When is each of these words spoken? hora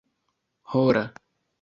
hora 0.71 1.03